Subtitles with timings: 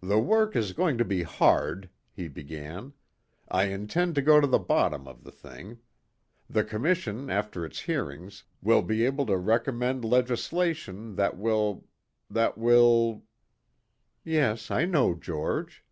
[0.00, 2.94] "The work is going to be hard," he began.
[3.46, 5.80] "I intend to go to the bottom of the thing.
[6.48, 11.84] The Commission after its hearings will be able to recommend legislation that will...
[12.30, 13.24] that will...."
[14.24, 15.84] "Yes, I know George."